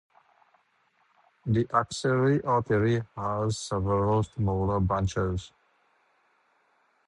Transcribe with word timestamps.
The 1.45 1.67
axillary 1.71 2.41
artery 2.41 3.03
has 3.15 3.59
several 3.59 4.23
smaller 4.23 4.79
branches. 4.79 5.51